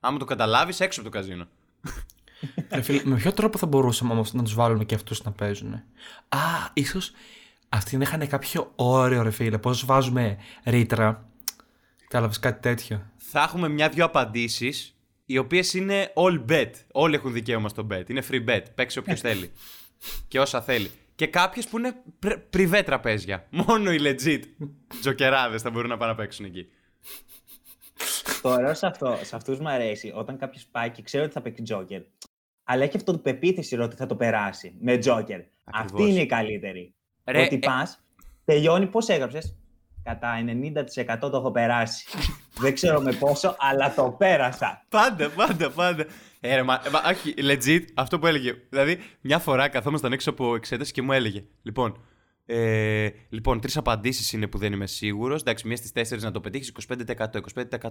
[0.00, 1.46] Άμα το καταλάβεις, έξω από το καζίνο.
[2.74, 5.72] Ρε φίλε, με ποιο τρόπο θα μπορούσαμε όμως να τους βάλουμε και αυτούς να παίζουν.
[6.28, 6.38] Α,
[6.72, 7.12] ίσως
[7.68, 9.58] αυτοί να είχαν κάποιο όριο, ρε φίλε.
[9.58, 11.28] Πώς βάζουμε ρήτρα.
[12.02, 13.02] Κατάλαβες κάτι τέτοιο.
[13.16, 14.97] Θα έχουμε μια-δυο απαντήσεις,
[15.30, 16.70] οι οποίες είναι all bet.
[16.92, 18.10] Όλοι έχουν δικαίωμα στο bet.
[18.10, 18.62] Είναι free bet.
[18.74, 19.52] Παίξει όποιος θέλει.
[20.28, 20.90] Και όσα θέλει.
[21.14, 23.46] Και κάποιες που είναι πρι- πριβέ τραπέζια.
[23.50, 24.42] Μόνο οι legit
[25.00, 26.68] τζοκεράδες θα μπορούν να πάνε να παίξουν εκεί.
[28.42, 31.40] Το ωραίο σε, αυτό, σε αυτούς μου αρέσει όταν κάποιος πάει και ξέρει ότι θα
[31.40, 32.02] παίξει Τζόκερ.
[32.64, 35.40] Αλλά έχει αυτό το πεποίθηση ότι θα το περάσει με Τζόκερ.
[35.64, 36.94] Αυτή είναι η καλύτερη.
[37.24, 38.04] Ρε, ότι ε- πας,
[38.44, 39.56] τελειώνει, πώς έγραψες;
[40.08, 40.44] Κατά
[41.26, 42.06] 90% το έχω περάσει.
[42.58, 44.84] Δεν ξέρω με πόσο, αλλά το πέρασα.
[44.88, 46.06] Πάντα, πάντα, πάντα.
[46.40, 48.54] Ε, ρε, μα, μα, όχι, legit, αυτό που έλεγε.
[48.68, 51.44] Δηλαδή, μια φορά καθόμασταν έξω από εξέταση και μου έλεγε.
[51.62, 52.00] Λοιπόν,
[52.46, 55.40] ε, λοιπόν τρεις απαντήσεις είναι που δεν είμαι σίγουρος.
[55.40, 57.40] Εντάξει, μία στις τέσσερις να το πετύχεις 25%.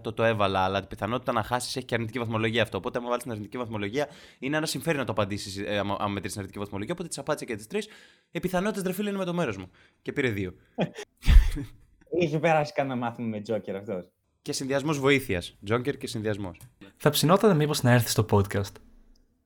[0.05, 2.77] 25% το έβαλα, αλλά την πιθανότητα να χάσεις έχει και αρνητική βαθμολογία αυτό.
[2.77, 4.07] Οπότε, άμα βάλεις την αρνητική βαθμολογία,
[4.39, 6.93] είναι ένα συμφέρει να το απαντήσεις ε, άμα, άμα μετρήσεις την αρνητική βαθμολογία.
[6.93, 7.88] Οπότε τις απάντησε και τις τρεις.
[8.31, 9.71] Οι πιθανότητες ρε φίλε είναι με το μέρος μου.
[10.01, 10.53] Και πήρε δύο.
[12.11, 14.11] Είχε περάσει κανένα μάθημα με Τζόκερ αυτός.
[14.41, 15.57] και συνδυασμός βοήθειας.
[15.63, 16.59] Τζόκερ και συνδυασμός.
[16.97, 18.71] Θα ψινόταν μήπως να έρθει στο podcast.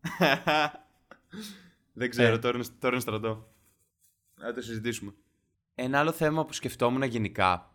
[1.94, 3.48] Δεν ξέρω, τώρα, είναι, τώρα είναι στρατό.
[4.40, 5.14] Να το συζητήσουμε.
[5.76, 7.72] ένα άλλο θέμα που σκεφτόμουν γενικά.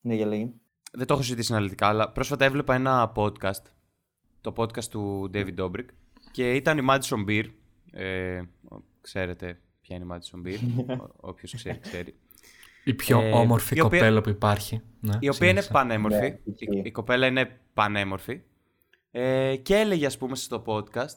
[0.00, 0.54] Ναι, για λέγει.
[0.92, 3.62] Δεν το έχω συζητήσει αναλυτικά, αλλά πρόσφατα έβλεπα ένα podcast.
[4.40, 5.86] Το podcast του David Dobrik.
[6.30, 7.44] Και ήταν η Madison Beer.
[7.90, 8.42] Ε,
[9.00, 10.58] ξέρετε ποια είναι η Madison Beer.
[11.30, 12.14] Όποιος ξέρει, ξέρει.
[12.88, 14.80] Η πιο Ε, όμορφη η οποία- κοπέλα που υπάρχει.
[15.00, 15.72] Ναι, η οποία είναι συνέχισε.
[15.72, 16.18] πανέμορφη.
[16.18, 16.82] Ναι, η, ισχύει.
[16.84, 18.40] η κοπέλα είναι πανέμορφη.
[19.10, 21.16] Ε, και έλεγε, ας πούμε, στο podcast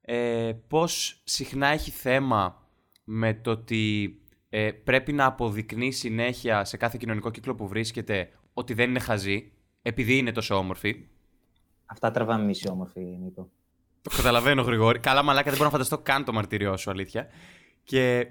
[0.00, 2.66] ε, πώς συχνά έχει θέμα
[3.04, 4.16] με το ότι
[4.48, 9.52] ε, πρέπει να αποδεικνύει συνέχεια σε κάθε κοινωνικό κύκλο που βρίσκεται ότι δεν είναι χαζή,
[9.82, 11.06] επειδή είναι τόσο όμορφη.
[11.86, 13.50] Αυτά τραβάμε μισή όμορφη, Νίκο.
[14.02, 14.98] Το καταλαβαίνω, Γρηγόρη.
[14.98, 17.26] Καλά, μαλάκα, δεν μπορώ να φανταστώ καν το μαρτυριό σου, αλήθεια.
[17.84, 18.26] Και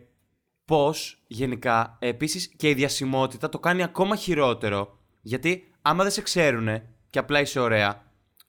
[0.65, 4.99] πώς γενικά επίσης και η διασημότητα το κάνει ακόμα χειρότερο.
[5.21, 8.03] Γιατί άμα δεν σε ξέρουν και απλά είσαι ωραία,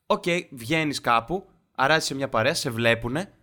[0.05, 3.33] οκ, βγαίνεις κάπου, αράζεις σε μια παρέα, σε βλέπουνε,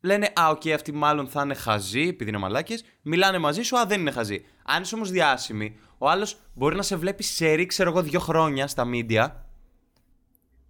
[0.00, 3.86] λένε Α, οκ, αυτοί μάλλον θα είναι χαζοί, επειδή είναι μαλάκες, μιλάνε μαζί σου, Α,
[3.86, 4.44] δεν είναι χαζοί.
[4.64, 8.20] Αν είσαι όμως διάσημη, ο άλλος μπορεί να σε βλέπει σε ρί, ξέρω εγώ, δύο
[8.20, 9.28] χρόνια στα media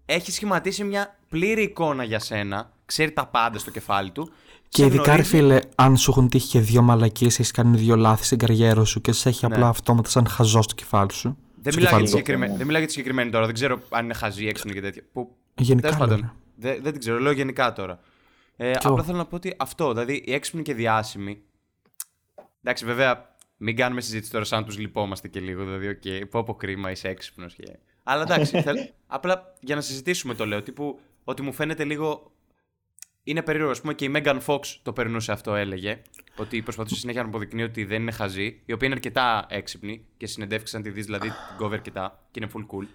[0.07, 4.31] έχει σχηματίσει μια πλήρη εικόνα για σένα, ξέρει τα πάντα στο κεφάλι του.
[4.69, 7.77] Και σε ειδικά, ρε γνωρίζει- φίλε, αν σου έχουν τύχει και δύο μαλακίες, έχεις κάνει
[7.77, 9.55] δύο λάθη στην καριέρα σου και σε έχει Ναι.
[9.55, 11.37] απλά αυτόματα σαν χαζό στο κεφάλι σου.
[11.63, 12.17] Δεν στο μιλάω, για κεφάλι τη σου.
[12.17, 12.57] συγκεκριμένη, Ναι.
[12.57, 15.03] δεν μιλάω για τη συγκεκριμένη τώρα, δεν ξέρω αν είναι χαζή, έξυπνη και τέτοια.
[15.13, 15.89] Που, Γενικά.
[15.89, 16.33] τέλος πάντων, λέω.
[16.57, 18.01] δεν, δεν την ξέρω, λέω γενικά τώρα.
[18.57, 19.03] Ε, Κι απλά εγώ.
[19.03, 21.41] θέλω να πω ότι αυτό, δηλαδή η έξυπνη και διάσημη.
[22.63, 25.65] Εντάξει, βέβαια, μην κάνουμε συζήτηση τώρα σαν τους λυπόμαστε και λίγο.
[25.65, 27.55] Δηλαδή, οκ, πω από κρίμα, είσαι έξυπνος.
[27.55, 27.79] Και...
[28.03, 28.77] Αλλά εντάξει, θέλ,
[29.07, 30.63] απλά για να συζητήσουμε το λέω.
[30.63, 32.31] Τύπου ότι μου φαίνεται λίγο.
[33.29, 36.03] Είναι περίεργο, ας πούμε, και η Megan Fox το περνούσε αυτό, έλεγε.
[36.37, 40.27] Ότι προσπαθούσε συνέχεια να αποδεικνύει ότι δεν είναι χαζή, η οποία είναι αρκετά έξυπνη και
[40.27, 42.87] συνεντεύξεις αν τη δεις, δηλαδή την κόβει αρκετά και είναι full cool.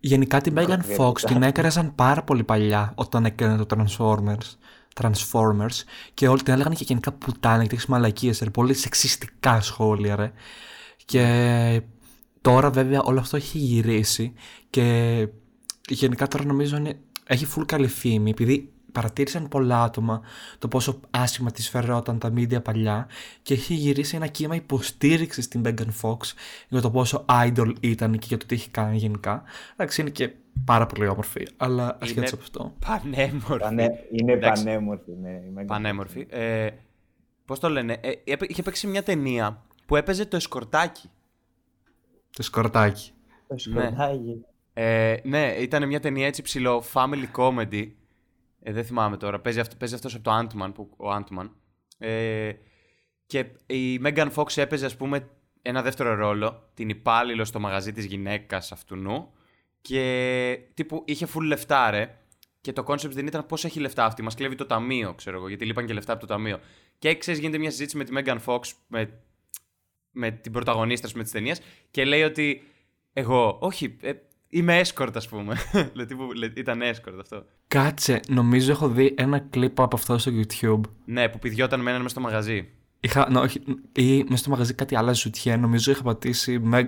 [0.00, 0.96] Γενικά την Megan Βέβαια.
[0.98, 4.56] Fox την έκραζαν πάρα πολύ παλιά όταν έκανε το Transformers.
[5.00, 5.82] Transformers
[6.14, 8.50] και όλοι την έλεγαν και γενικά πουτάνα και έχεις μαλακίες, ρε.
[8.50, 10.32] Πολύ σεξιστικά σχόλια, ρε.
[11.04, 11.82] Και
[12.40, 14.32] τώρα βέβαια όλο αυτό έχει γυρίσει
[14.70, 15.28] και
[15.88, 20.22] γενικά τώρα νομίζω είναι, έχει full καλή φήμη επειδή παρατήρησαν πολλά άτομα
[20.58, 23.08] το πόσο άσχημα της φερόταν τα media παλιά
[23.42, 26.18] και έχει γυρίσει ένα κύμα υποστήριξης στην Megan Fox
[26.68, 29.42] για το πόσο idol ήταν και για το τι έχει κάνει γενικά.
[29.72, 30.30] Εντάξει, είναι και
[30.64, 32.74] πάρα πολύ όμορφη, αλλά ασχέτως από αυτό.
[32.86, 33.58] Πανέμορφη.
[33.58, 33.90] Πανε...
[34.10, 34.64] Είναι Εντάξει.
[34.64, 35.30] πανέμορφη, ναι.
[35.30, 36.26] η Megan Πανέμορφη.
[36.30, 36.68] Ε,
[37.44, 41.10] Πώς το λένε, ε, έπαι- είχε παίξει μια ταινία που έπαιζε το εσκορτάκι.
[42.36, 43.10] Το σκορτάκι.
[43.48, 44.44] Το σκοτάκι.
[44.72, 47.88] Ε, ναι, ήταν μια ταινία έτσι ψηλό family comedy.
[48.62, 49.40] Ε, δεν θυμάμαι τώρα.
[49.40, 51.50] Παίζει, αυτό, παίζει αυτός από το Ant-Man, που, ο Ant-Man.
[51.98, 52.52] Ε,
[53.26, 55.28] και η Megan Fox έπαιζε, ας πούμε,
[55.62, 56.70] ένα δεύτερο ρόλο.
[56.74, 59.32] Την υπάλληλο στο μαγαζί της γυναίκας αυτού νου.
[59.80, 62.14] Και τύπου είχε full λεφτά, ρε.
[62.60, 64.22] Και το concept δεν ήταν πώς έχει λεφτά αυτή.
[64.22, 66.60] Μας κλέβει το ταμείο, ξέρω εγώ, γιατί λείπαν και λεφτά από το ταμείο.
[66.98, 69.20] Και ξέρεις, γίνεται μια συζήτηση με τη Megan Fox, με,
[70.10, 72.62] με την πρωταγωνίστρα με της ταινίας, και λέει ότι
[73.12, 74.12] εγώ, όχι, ε,
[74.48, 75.56] είμαι escort, ας πούμε.
[75.94, 77.44] Λέει, τύπου, λέει, ήταν escort αυτό.
[77.70, 80.80] Κάτσε, νομίζω έχω δει ένα κλιπ από αυτό στο YouTube.
[81.04, 82.68] Ναι, που πηδιόταν με έναν μέσα στο μαγαζί.
[83.00, 83.60] Είχα, νο, όχι,
[83.92, 86.84] ή μέσα στο μαγαζί κάτι άλλα ζουτιέ, νομίζω είχα πατήσει, Meg,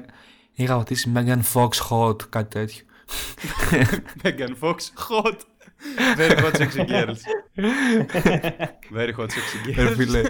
[0.52, 2.84] είχα πατήσει Megan Fox Hot, κάτι τέτοιο.
[4.22, 4.76] Megan Fox,
[5.08, 5.38] hot.
[6.16, 7.20] Very hot sexy girls.
[8.96, 9.94] Very hot sexy Ρε girls.
[9.96, 10.22] φίλε,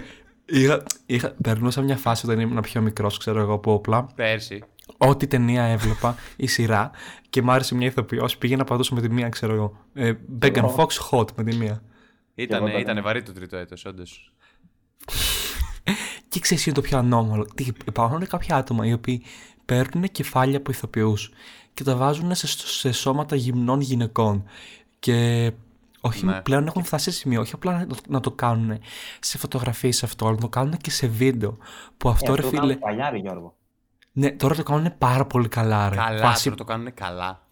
[0.45, 4.07] είχα, είχα, περνούσα μια φάση όταν ήμουν πιο μικρός, ξέρω εγώ, από όπλα.
[4.15, 4.63] Πέρσι.
[4.97, 6.91] Ό,τι ταινία έβλεπα ή σειρά
[7.29, 9.77] και μ' άρεσε μια ηθοποιός, πήγαινα παντού με τη μία, ξέρω εγώ.
[9.93, 10.75] Ε, Megan Ω.
[10.77, 10.87] Fox
[11.19, 11.83] Hot με τη μία.
[12.35, 13.03] Ήτανε, εγώ ήτανε ήταν.
[13.03, 14.33] βαρύ το τρίτο έτος, όντως.
[16.29, 19.23] Και ξέρεις είναι το πιο ανώμαλο; Τι, υπάρχουν κάποια άτομα οι οποίοι
[19.65, 21.31] παίρνουν κεφάλια από ηθοποιούς
[21.73, 24.43] και τα βάζουν σε, σε σώματα γυμνών γυναικών.
[24.99, 25.51] Και
[26.01, 26.41] όχι Ναι.
[26.41, 28.79] πλέον έχουν φτάσει σε σημείο, όχι απλά να, το- να το κάνουν
[29.19, 31.57] σε φωτογραφίες αυτό, αλλά να το κάνουν και σε βίντεο.
[31.97, 33.55] Που αυτό, Ε, ρε το φίλε, κάνουμε παλιά, ρε Γιώργο.
[34.13, 35.95] Ναι, τώρα το κάνουν πάρα πολύ καλά, ρε.
[35.95, 37.45] Καλά, Φάση τώρα το κάνουν καλά.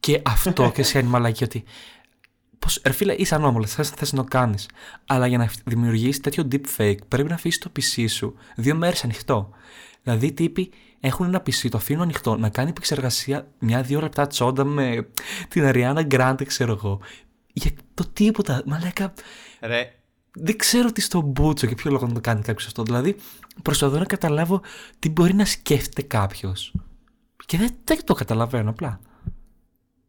[0.00, 1.64] Και αυτό και σε μαλακή ότι.
[2.58, 4.68] Πώς, ρε φίλε, είσαι ανώμαλος, θες θες να το κάνεις.
[5.06, 9.50] Αλλά για να δημιουργήσεις τέτοιο deepfake πρέπει να αφήσεις το PC σου δύο μέρες ανοιχτό.
[10.02, 14.64] Δηλαδή, οι τύποι έχουν ένα PC, το αφήνουν ανοιχτό, να κάνει επεξεργασία μια-δύο λεπτά τσόντα
[14.64, 15.08] με
[15.48, 17.00] την Ariana Grande, ξέρω εγώ.
[17.52, 18.62] Για το τίποτα.
[18.66, 19.12] Μαλάκα,
[19.60, 19.92] Ρε,
[20.34, 22.82] δεν ξέρω τι στον μπούτσο και ποιο λόγο να το κάνει κάποιος αυτό.
[22.82, 23.16] Δηλαδή,
[23.62, 24.62] προσπαθώ να καταλάβω
[24.98, 26.74] τι μπορεί να σκέφτεται κάποιος.
[27.46, 29.00] Και δεν, δεν το καταλαβαίνω απλά.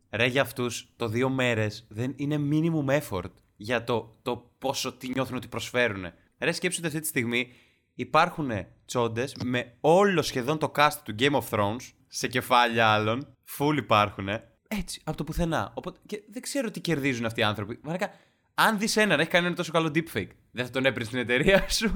[0.09, 5.09] ρε για αυτούς το δύο μέρες δεν είναι minimum effort για το, το πόσο τι
[5.09, 6.05] νιώθουν ότι προσφέρουν.
[6.39, 7.51] Ρε σκέψου ότι αυτή τη στιγμή
[7.93, 8.51] υπάρχουν
[8.85, 13.27] τσόντες με όλο σχεδόν το cast του Game of Thrones σε κεφάλια άλλων.
[13.57, 14.27] Full υπάρχουν.
[14.67, 15.71] Έτσι, από το πουθενά.
[15.73, 17.79] Οπότε, και δεν ξέρω τι κερδίζουν αυτοί οι άνθρωποι.
[17.83, 18.11] Μαλάκα,
[18.55, 20.27] αν δεις έναν, έχει κάνει ένα τόσο καλό deepfake.
[20.51, 21.91] Δεν θα τον έπαιρνες στην εταιρεία σου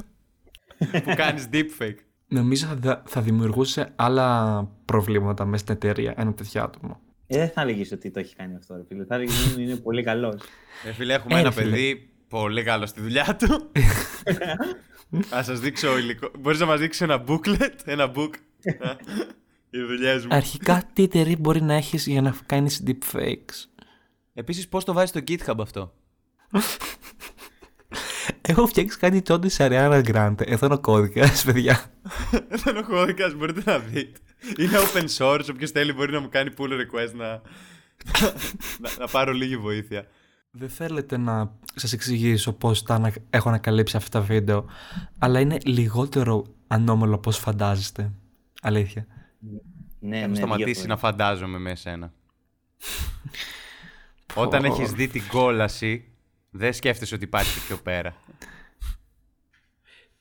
[1.04, 1.95] που κάνεις deepfake.
[2.28, 7.00] Νομίζω θα, δα- θα δημιουργούσε άλλα προβλήματα μέσα στην εταιρεία ένα τέτοιο άτομο.
[7.28, 9.06] Ε, δεν θα έλεγες ότι το έχει κάνει αυτό, ρε φίλε.
[9.06, 10.41] Θα έλεγες ότι είναι πολύ καλός.
[10.86, 11.69] Ε, φίλε, έχουμε Ε, ένα φίλε.
[11.69, 13.69] παιδί πολύ καλό στη δουλειά του.
[15.30, 16.32] Θα σας δείξω υλικό.
[16.39, 18.30] Μπορείς να μας δείξεις ένα booklet, ένα book.
[19.69, 20.36] Οι δουλειές μου.
[20.36, 23.65] Αρχικά, τι εταιρεία μπορεί να έχεις για να κάνεις deepfakes;
[24.34, 25.93] Επίσης, πώς το βάζεις στο GitHub αυτό;
[28.42, 30.42] Έχω φτιάξει κάτι τότε σε Ariana Grande.
[30.48, 31.84] Εδώ είναι ο κώδικας, παιδιά.
[32.50, 34.20] Δεν έχω κώδικας, μπορείτε να δείτε.
[34.58, 35.46] Είναι open source.
[35.52, 37.28] Όποιος θέλει μπορεί να μου κάνει pull request να,
[38.80, 40.08] να, να πάρω λίγη βοήθεια.
[40.52, 44.66] Δεν θέλετε να σας εξηγήσω πώς τα ανα- έχω ανακαλύψει αυτά τα βίντεο,
[45.20, 48.12] αλλά είναι λιγότερο ανώμαλο πώς φαντάζεστε.
[48.62, 49.06] Αλήθεια.
[50.00, 51.16] ναι, Έχω ναι, σταματήσει δύο να φορές.
[51.18, 52.14] φαντάζομαι με εσένα.
[54.34, 54.68] Όταν Πω.
[54.74, 56.09] έχεις δει την κόλαση,
[56.50, 58.16] δεν σκέφτεσαι ότι υπάρχει πιο πέρα.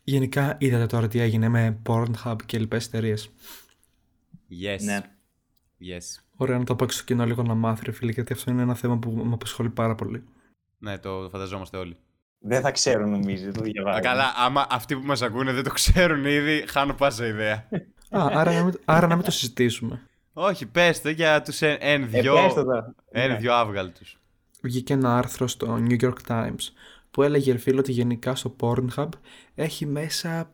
[0.03, 3.31] Γενικά είδατε τώρα τι έγινε με Pornhub και λοιπές εταιρείες.
[4.51, 4.79] Yes.
[4.81, 4.99] Ναι.
[5.81, 6.23] Yes.
[6.37, 8.62] Ωραία να το πω και στο κοινό λίγο να μάθει, ρε φίλε, γιατί αυτό είναι
[8.62, 10.25] ένα θέμα που με απασχολεί πάρα πολύ.
[10.79, 11.97] Ναι, το φανταζόμαστε όλοι.
[12.38, 13.53] Δεν θα ξέρουν, νομίζω.
[13.53, 14.01] Το Α, διαβάζω.
[14.01, 17.55] καλά, άμα αυτοί που μας ακούνε δεν το ξέρουν ήδη, χάνω πάσα ιδέα.
[18.11, 20.03] Α, άρα, να μην, άρα να μην το συζητήσουμε.
[20.33, 22.95] Όχι, πες το για τους εν, εν Ε, δυο, πες το τώρα.
[23.11, 23.37] εν Ναι.
[23.37, 24.17] δυο άβγαλτους.
[24.62, 26.73] Βγήκε ένα άρθρο στο New York Times
[27.11, 29.09] που έλεγε ρε φίλε ότι γενικά στο Pornhub
[29.55, 30.51] έχει μέσα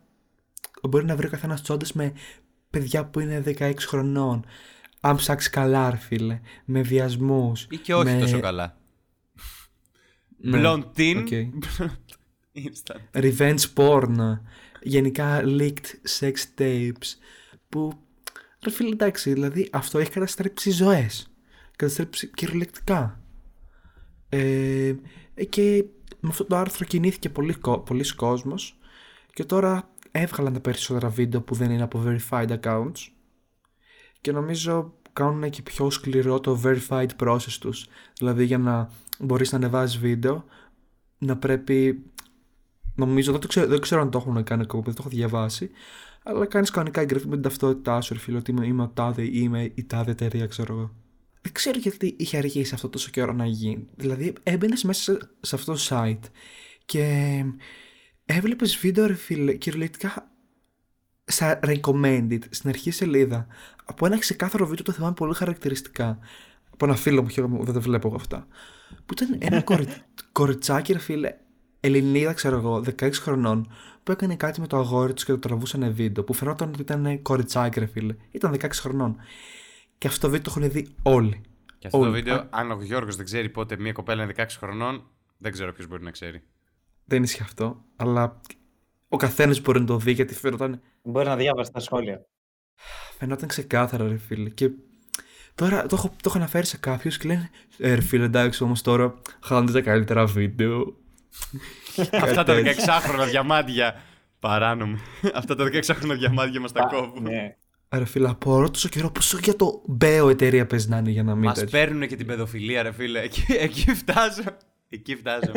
[0.89, 2.13] μπορεί να βρει ο καθένας τσόντες με
[2.69, 4.45] παιδιά που είναι 16 χρονών
[4.99, 8.19] αν ψάξεις καλά ρε φίλε με βιασμούς Ή και όχι με...
[8.19, 8.77] τόσο καλά.
[10.37, 11.15] Ναι, Blondin.
[11.17, 11.27] οκ.
[12.55, 13.21] Instant.
[13.23, 14.37] revenge porn
[14.81, 17.17] γενικά leaked sex tapes
[17.69, 17.91] που
[18.63, 21.27] ρε φίλε εντάξει δηλαδή αυτό έχει καταστρέψει ζωές
[21.75, 23.19] καταστρέψει κυριολεκτικά
[24.35, 24.95] ε,
[25.33, 25.85] ε, και
[26.19, 28.77] με αυτό το άρθρο κινήθηκε πολύ, κο- πολλοί κόσμος
[29.33, 33.07] και τώρα έβγαλαν τα περισσότερα βίντεο που δεν είναι από verified accounts
[34.21, 39.57] και νομίζω κάνουν και πιο σκληρό το verified process τους δηλαδή για να μπορείς να
[39.57, 40.45] ανεβάζεις βίντεο
[41.17, 42.05] να πρέπει
[42.95, 45.69] Νομίζω, δεν, το ξέρω, δεν ξέρω αν το έχουν κάνει ακόμα, δεν το έχω διαβάσει.
[46.23, 49.23] Αλλά κάνεις κανονικά εγγραφή με την ταυτότητά σου, ρε φίλε, ότι είμαι, είμαι ο τάδε
[49.23, 50.91] ή είμαι η τάδε εταιρεία, ξέρω εγώ.
[51.45, 53.87] Δεν ξέρω γιατί είχε αργήσει αυτό τόσο καιρό να γίνει.
[53.95, 56.29] Δηλαδή, έμπαινες μέσα σε, σε αυτό το site
[56.85, 57.43] και
[58.25, 60.31] έβλεπες βίντεο, ρε φίλε, κυριολεκτικά
[61.25, 63.47] στα recommended, στην αρχή σελίδα,
[63.85, 66.19] από ένα ξεκάθαρο βίντεο το θυμάμαι πολύ χαρακτηριστικά.
[66.71, 68.47] Από ένα φίλο μου, χαίρομαι, δεν τα βλέπω εγώ αυτά.
[69.05, 69.87] Που ήταν ένα κορι...
[70.31, 71.35] κοριτσάκι, ρε φίλε,
[71.79, 73.71] Ελληνίδα, ξέρω εγώ, 16 χρονών,
[74.03, 77.21] που έκανε κάτι με το αγόρι τους και το τραβούσαν βίντεο, που φαινόταν ότι ήταν
[77.21, 78.15] κοριτσάκι, ρε φίλε.
[78.31, 79.17] Ήταν 16 χρονών.
[79.97, 81.41] Και αυτό το βίντεο το έχουν δει όλοι.
[81.79, 82.13] Και αυτό το Όλοι.
[82.13, 85.73] βίντεο, Α, αν ο Γιώργος δεν ξέρει πότε μία κοπέλα είναι 16 χρονών, δεν ξέρω
[85.73, 86.43] ποιος μπορεί να ξέρει.
[87.05, 88.41] Δεν ισχύει αυτό, αλλά
[89.09, 92.25] ο καθένας μπορεί να το δει γιατί φαινόταν, Μπορεί να διάβασει τα σχόλια.
[93.17, 94.49] φαινόταν ξεκάθαρα, ρε φίλε.
[94.49, 94.69] Και
[95.55, 98.81] τώρα το έχω, το έχω αναφέρει σε κάποιους και λένε Ε, ρε φίλε, εντάξει, όμως
[98.81, 100.95] τώρα χάνονται τα καλύτερα βίντεο.
[102.21, 102.71] Αυτά τα τέτοιο.
[102.71, 104.01] 16χρονα διαμάντια.
[104.39, 104.97] Παράνομοι.
[105.33, 107.23] Αυτά τα 16χρονα διαμάντια μας τα κόβουν.
[107.23, 107.55] Ναι.
[107.91, 111.35] Ρε φίλε, απορώ τόσο καιρό πόσο για το μπέο εταιρεία παίζει να είναι για να
[111.35, 111.79] μην Μας τέτοιο.
[111.79, 113.19] παίρνουν και την παιδοφιλία, ρε φίλε.
[113.21, 114.43] Εκεί, εκεί φτάζω.
[114.89, 115.51] Εκεί φτάζω.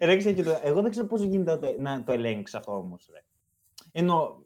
[0.00, 0.60] Ρε, ξέρω και το...
[0.64, 3.10] Εγώ δεν ξέρω πώς γίνεται να το, να το ελέγξεις αυτό όμως.
[3.92, 4.44] Ενώ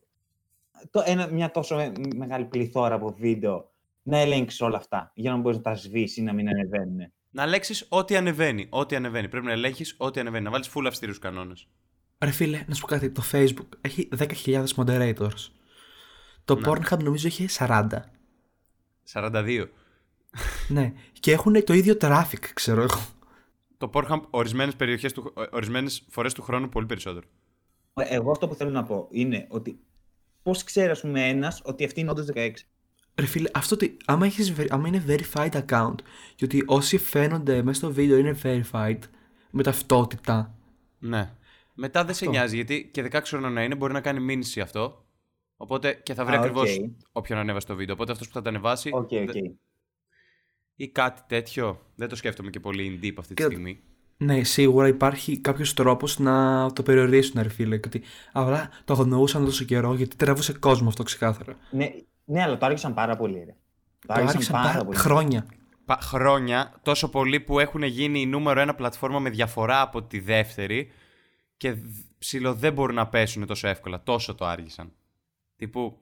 [0.91, 3.71] το, ένα, μια τόσο με- μεγάλη πληθώρα από βίντεο
[4.03, 7.13] να ελέγξεις όλα αυτά για να μπορείς να τα σβήσεις ή να μην ανεβαίνουν.
[7.31, 8.67] να ελέγξει ό,τι ανεβαίνει.
[8.71, 9.29] Ό,τι ανεβαίνει.
[9.29, 10.45] Πρέπει να ελέγχεις ό,τι ανεβαίνει.
[10.45, 11.69] Να βάλεις full αυστηρούς κανόνες.
[12.25, 15.51] Ρε φίλε, να σου πω κάτι, το Facebook έχει 10.000 moderators.
[16.47, 16.61] Το Ναι.
[16.65, 17.89] Pornhub νομίζω έχει 40.
[19.13, 19.67] 42.
[20.69, 23.01] ναι, και έχουν το ίδιο traffic, ξέρω εγώ.
[23.79, 25.15] Το Pornhub ορισμένες περιοχές,
[25.51, 27.27] ορισμένες φορές του χρόνου πολύ περισσότερο.
[27.95, 29.79] Ε, Εγώ αυτό που θέλω να πω είναι ότι
[30.43, 32.51] πώς ξέρει, ας πούμε, ένας ότι αυτή είναι όντως 16.
[33.15, 35.95] Ρε φίλε, αυτό τι, άμα, έχεις, veri- άμα είναι verified account,
[36.35, 38.99] και ότι όσοι φαίνονται μέσα στο βίντεο είναι verified,
[39.51, 40.55] με ταυτότητα,
[40.99, 41.31] Ναι.
[41.79, 42.37] Μετά δεν σε Αυτό.
[42.37, 45.06] νοιάζει γιατί και 16 χρονών να είναι μπορεί να κάνει μήνυση αυτό.
[45.57, 46.91] Οπότε και θα βρει Α, ακριβώς οκ.
[47.13, 47.95] όποιον ανέβασε το βίντεο.
[47.95, 48.91] Οπότε αυτός που θα το ανεβάσει.
[48.93, 49.09] Οκ, οκ.
[49.33, 49.41] δε-
[50.77, 51.81] ή κάτι τέτοιο.
[51.95, 53.81] Δεν το σκέφτομαι και πολύ in deep αυτή τη Και- στιγμή.
[54.17, 57.77] ναι, σίγουρα υπάρχει κάποιος τρόπος να το περιορίσουν, ρε φίλε.
[57.79, 61.57] Και ότι, αλλά το αγνοούσαν τόσο καιρό γιατί τραβούσε κόσμο αυτό ξεκάθαρα.
[61.71, 61.91] Ναι,
[62.25, 63.39] ναι, αλλά το άργησαν πάρα πολύ.
[63.39, 63.45] Ρε.
[63.99, 64.97] Το, Το άργησαν άρχισαν πάρα πάρα πολύ.
[64.97, 65.47] χρόνια.
[65.85, 70.21] Πα- χρόνια, τόσο πολύ που έχουν γίνει η νούμερο ένα πλατφόρμα με διαφορά από τη
[70.21, 70.91] δεύτερη
[71.57, 71.85] και δ-
[72.19, 74.03] ψηλό δεν μπορούν να πέσουν τόσο εύκολα.
[74.03, 74.93] Τόσο το άργησαν.
[75.57, 75.99] Τύπου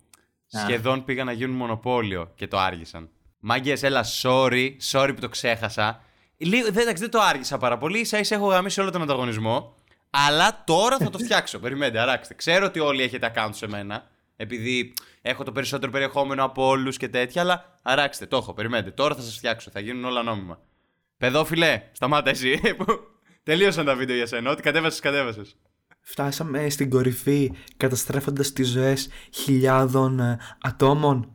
[0.56, 0.60] Α.
[0.60, 3.10] σχεδόν πήγαν να γίνουν μονοπόλιο και το άργησαν.
[3.38, 6.02] Μάγκες, έλα, sorry, sorry που το ξέχασα.
[6.36, 8.04] Λίγο, δεν, εντάξει, δεν το άργησα πάρα πολύ.
[8.04, 9.74] σα ίσα έχω γαμίσει όλο τον ανταγωνισμό.
[10.10, 11.58] Αλλά τώρα θα το φτιάξω.
[11.58, 12.34] Περιμένετε, αράξτε.
[12.34, 14.06] Ξέρω ότι όλοι έχετε account σε μένα.
[14.36, 18.90] επειδή έχω το περισσότερο περιεχόμενο από όλους και τέτοια, αλλά αράξτε, το έχω, περιμένετε.
[18.90, 20.58] Τώρα θα σας φτιάξω, θα γίνουν όλα νόμιμα.
[21.16, 22.60] Παιδόφιλε, σταμάτα εσύ.
[23.42, 24.50] Τελείωσαν τα βίντεο για σένα.
[24.50, 25.56] Ό,τι κατέβασες, κατέβασες.
[26.06, 31.32] Φτάσαμε στην κορυφή καταστρέφοντας τις ζωές χιλιάδων ε, ατόμων.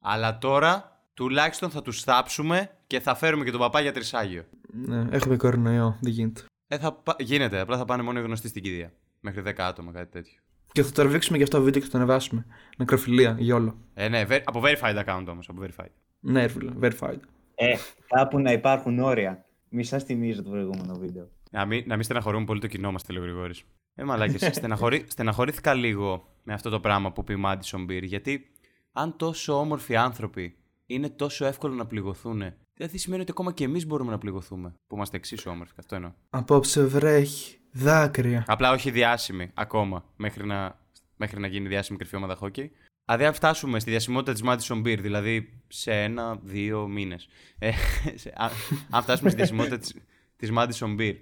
[0.00, 4.44] Αλλά τώρα τουλάχιστον θα τους θάψουμε και θα φέρουμε και τον παπά για τρισάγιο.
[4.72, 6.44] Ναι, έχουμε κορονοϊό, δεν γίνεται.
[6.68, 8.92] Ε, θα πα- Γίνεται, απλά θα πάνε μόνο οι γνωστοί στην κηδεία.
[9.20, 10.38] Μέχρι 10 άτομα, κάτι τέτοιο.
[10.72, 12.46] Και θα το τραβήξουμε για αυτό το βίντεο και θα το ανεβάσουμε.
[12.76, 13.78] Νεκροφιλία, γιόλο.
[13.94, 15.48] Ε, ναι, ver- από verified account όμως.
[15.48, 15.90] Από verified.
[16.20, 17.18] Ναι, ρε φίλε, verified.
[17.54, 17.74] Ε,
[18.06, 19.44] κάπου να υπάρχουν όρια.
[19.68, 21.28] Μη σας θυμίζω το προηγούμενο βίντεο.
[21.50, 23.62] Να μην, να μην στεναχωρούμε πολύ το κοινό μας, λέει ο Γρηγόρης.
[24.00, 28.02] Ε, μαλάκες, στεναχωρή, στεναχωρήθηκα λίγο με αυτό το πράγμα που πει η Madison Beer.
[28.02, 28.50] Γιατί
[28.92, 30.56] αν τόσο όμορφοι άνθρωποι
[30.86, 32.42] είναι τόσο εύκολο να πληγωθούν,
[32.74, 34.74] δηλαδή σημαίνει ότι ακόμα και εμείς μπορούμε να πληγωθούμε.
[34.86, 35.72] Που είμαστε εξίσου όμορφοι.
[35.76, 36.12] Αυτό εννοώ.
[36.30, 37.58] Απόψε βρέχει.
[37.72, 38.44] Δάκρυα.
[38.46, 40.78] Απλά όχι διάσημοι ακόμα μέχρι να,
[41.16, 42.68] μέχρι να γίνει διάσημη κρυφή ομάδα hockey.
[43.04, 47.28] Δηλαδή, αν φτάσουμε στη διασημότητα της Madison Beer, δηλαδή σε ένα-δύο μήνες.
[47.58, 47.70] Ε,
[48.14, 48.50] σε- αν,
[48.90, 49.92] αν φτάσουμε στη διασημότητα τη
[50.36, 51.14] της Madison Beer,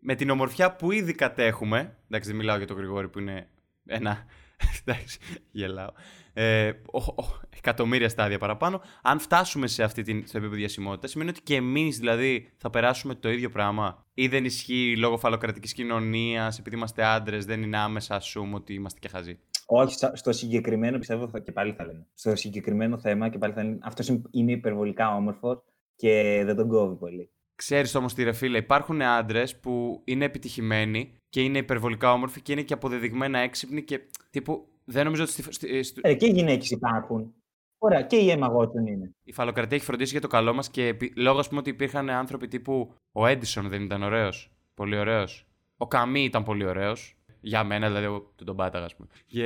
[0.00, 1.96] με την ομορφιά που ήδη κατέχουμε.
[2.08, 3.48] Εντάξει, δεν μιλάω για τον Γρηγόρη που είναι
[3.86, 4.24] ένα.
[4.84, 5.18] Εντάξει,
[5.50, 5.90] γελάω.
[6.32, 8.80] Ε, ο, ο- εκατομμύρια στάδια παραπάνω.
[9.02, 13.14] Αν φτάσουμε σε αυτή την, στο επίπεδο διασημότητα, σημαίνει ότι και εμείς δηλαδή θα περάσουμε
[13.14, 14.06] το ίδιο πράγμα.
[14.14, 18.98] Ή δεν ισχύει λόγω φαλοκρατικής κοινωνίας, επειδή είμαστε άντρες, δεν είναι άμεσα assume ότι είμαστε
[18.98, 19.38] και χαζοί.
[19.66, 22.06] Όχι, στα- στο συγκεκριμένο πιστεύω θα, και πάλι θα λένε.
[22.14, 25.62] Στο συγκεκριμένο θέμα και πάλι θα λένε αυτός είναι υπερβολικά όμορφος
[25.96, 27.30] και δεν τον κόβει πολύ.
[27.58, 32.52] Ξέρεις όμως τι ρε φίλε, υπάρχουν άντρες που είναι επιτυχημένοι και είναι υπερβολικά όμορφοι και
[32.52, 34.68] είναι και αποδεδειγμένα έξυπνοι και τύπου.
[34.84, 37.34] Δεν νομίζω ότι στη, στη- στη- Ε, και γυναίκες υπάρχουν.
[37.78, 39.10] Ωραία, και η Emma Watson είναι.
[39.24, 42.10] η φαλοκρατία έχει φροντίσει για το καλό μας και επί- λόγω, ας πούμε, ότι υπήρχαν
[42.10, 42.94] άνθρωποι τύπου.
[43.12, 44.50] Ο Έντισον δεν ήταν ωραίος.
[44.74, 45.46] Πολύ ωραίος.
[45.76, 47.16] Ο Καμί ήταν πολύ ωραίος.
[47.40, 49.08] Για μένα, δηλαδή, εγώ του τον πάταγα, ας πούμε.
[49.26, 49.42] Και...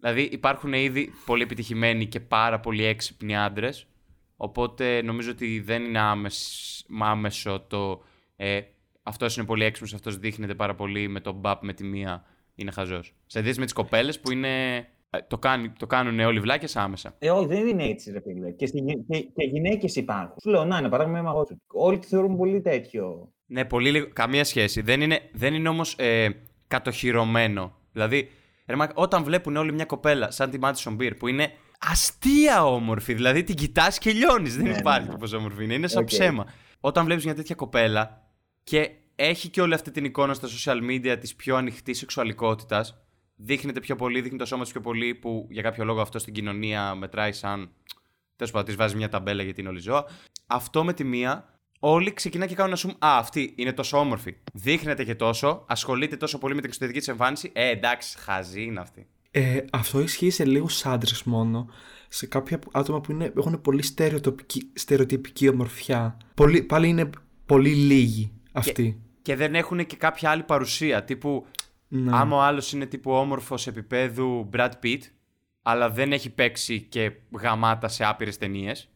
[0.00, 3.86] Δηλαδή, υπάρχουν ήδη πολύ επιτυχημένοι και πάρα πολύ έξυπνοι άντρες.
[4.42, 8.02] Οπότε νομίζω ότι δεν είναι άμεσ- άμεσο το.
[8.36, 8.60] Ε,
[9.02, 12.24] αυτός είναι πολύ έξυπνος, αυτός δείχνεται πάρα πολύ με τον μπαπ με τη μία.
[12.54, 13.14] Είναι χαζός.
[13.26, 14.76] Σε αντίθεση με τις κοπέλες που είναι.
[15.10, 17.14] ε, Το, κάνει, το κάνουν όλοι βλάκες άμεσα.
[17.18, 18.50] Ε, όχι, δεν είναι έτσι, ρε φίλε.
[18.50, 20.36] Και, στη, γυ- και, και γυναίκες υπάρχουν.
[20.42, 21.56] Σου λέω, να είναι παράδειγμα η Emma Watson.
[21.66, 23.32] Όλοι τη θεωρούν πολύ τέτοιο.
[23.46, 24.08] Ναι, πολύ λίγο.
[24.12, 24.80] Καμία σχέση.
[24.80, 26.28] Δεν είναι, δεν είναι όμως ε,
[26.68, 27.72] κατοχυρωμένο.
[27.92, 28.28] Δηλαδή,
[28.66, 31.52] ρε, μα, όταν βλέπουν όλοι μια κοπέλα σαν τη Madison Beer που είναι
[31.90, 34.56] αστεία όμορφη, δηλαδή την κοιτάς και λιώνεις.
[34.56, 35.18] Δεν Ναι, υπάρχει ναι, ναι.
[35.18, 35.74] πόσο όμορφη είναι.
[35.74, 36.06] Είναι σαν Οκ.
[36.08, 36.46] ψέμα.
[36.80, 38.22] Όταν βλέπεις μια τέτοια κοπέλα
[38.64, 42.96] και έχει και όλη αυτή την εικόνα στα social media της πιο ανοιχτής σεξουαλικότητας,
[43.36, 46.32] δείχνεται πιο πολύ, δείχνει το σώμα της πιο πολύ, που για κάποιο λόγο αυτό στην
[46.34, 47.70] κοινωνία μετράει σαν.
[48.36, 50.04] Τέλος πάντων, της βάζει μια ταμπέλα γιατί είναι όλη ζώα.
[50.46, 54.36] Αυτό με τη μία, όλοι ξεκινάνε και κάνουν να σου Α, αυτή είναι τόσο όμορφη.
[54.52, 57.50] Δείχνεται και τόσο, ασχολείται τόσο πολύ με την εξωτερική της εμφάνιση.
[57.54, 59.06] Ε, εντάξει, χαζή είναι αυτή.
[59.34, 61.68] Ε, αυτό ισχύει σε λίγους άντρες μόνο.
[62.08, 66.16] Σε κάποια άτομα που είναι, έχουν πολύ στερεοτυπική, στερεοτυπική ομορφιά.
[66.34, 67.10] Πολύ, πάλι είναι
[67.46, 69.00] πολύ λίγοι αυτοί.
[69.22, 71.04] Και δεν έχουν και κάποια άλλη παρουσία.
[71.04, 71.46] Τύπου,
[71.88, 72.10] Ναι.
[72.16, 74.98] άμα ο άλλος είναι τύπου όμορφος επίπεδου Brad Pitt,
[75.62, 78.88] αλλά δεν έχει παίξει και γαμάτα σε άπειρες ταινίες,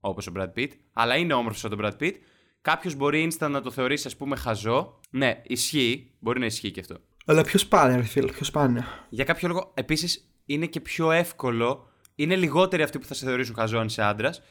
[0.00, 2.12] όπως ο Brad Pitt, αλλά είναι όμορφος σαν τον Brad Pitt,
[2.62, 5.00] κάποιος μπορεί instant να το θεωρήσει, ας πούμε, χαζό.
[5.10, 6.96] Ναι, ισχύει, μπορεί να ισχύει και αυτό.
[7.24, 9.06] Αλλά πιο σπάνια, ρε φίλε, πιο σπάνια.
[9.08, 11.88] Για κάποιο λόγο, επίσης, είναι και πιο εύκολο.
[12.14, 14.42] Είναι λιγότεροι αυτοί που θα σε θεωρήσουν χαζό αν είσαι άντρας.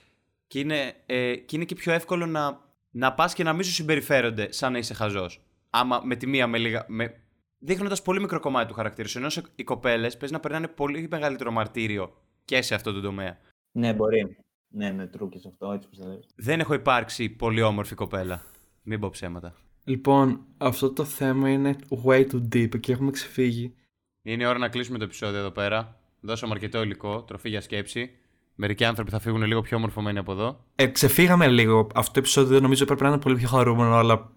[0.48, 2.60] Και είναι, ε, και είναι και πιο εύκολο να,
[2.92, 5.42] να πας και να μην σου συμπεριφέρονται σαν να είσαι χαζός.
[5.70, 6.86] Άμα με τη μία με λίγα.
[6.88, 7.18] Με,
[7.66, 9.18] Δείχνοντας πολύ μικρό κομμάτι του χαρακτήρα σου.
[9.18, 12.14] Ενώ σε- οι κοπέλες παίζει να περνάνε πολύ μεγαλύτερο μαρτύριο
[12.46, 13.38] και σε αυτό το τομέα.
[13.72, 14.38] Ναι, μπορεί.
[14.68, 16.26] Ναι, ναι, true και αυτό, έτσι που θα λες.
[16.36, 18.42] Δεν έχω υπάρξει πολύ όμορφη κοπέλα.
[18.84, 19.56] Μην πω ψέματα.
[19.84, 23.76] Λοιπόν, αυτό το θέμα είναι way too deep και έχουμε ξεφύγει.
[24.22, 26.00] Είναι η ώρα να κλείσουμε το επεισόδιο εδώ πέρα.
[26.20, 28.12] Δώσαμε αρκετό υλικό, τροφή για σκέψη.
[28.56, 30.66] Μερικοί άνθρωποι θα φύγουν λίγο πιο μορφωμένοι από εδώ.
[30.76, 31.88] Ε, ξεφύγαμε λίγο.
[31.96, 34.32] Αυτό το επεισόδιο νομίζω πρέπει να είναι πολύ πιο χαρούμενο, αλλά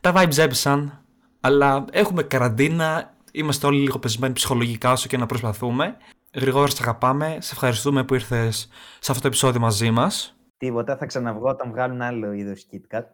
[0.00, 1.04] τα vibes έπεσαν.
[1.40, 5.96] Αλλά έχουμε καραντίνα, είμαστε όλοι λίγο πεσμένοι ψυχολογικά όσο και να προσπαθούμε.
[6.34, 7.36] Γρηγόρα, σε αγαπάμε.
[7.40, 10.36] Σε ευχαριστούμε που ήρθες σε αυτό το επεισόδιο μαζί μας.
[10.56, 13.04] Τίποτα, θα ξαναβγώ όταν βγάλουν άλλο είδος KitKat.